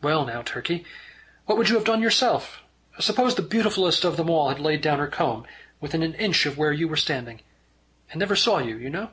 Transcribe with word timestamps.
"Well 0.00 0.24
now, 0.24 0.40
Turkey, 0.40 0.86
what 1.44 1.58
would 1.58 1.68
you 1.68 1.74
have 1.74 1.84
done 1.84 2.00
yourself, 2.00 2.62
suppose 2.98 3.34
the 3.34 3.42
beautifulest 3.42 4.02
of 4.02 4.16
them 4.16 4.30
all 4.30 4.48
had 4.48 4.58
laid 4.58 4.82
her 4.86 5.06
comb 5.08 5.42
down 5.42 5.52
within 5.78 6.02
an 6.02 6.14
inch 6.14 6.46
of 6.46 6.56
where 6.56 6.72
you 6.72 6.88
were 6.88 6.96
standing 6.96 7.42
and 8.10 8.18
never 8.18 8.34
saw 8.34 8.60
you, 8.60 8.78
you 8.78 8.88
know?" 8.88 9.10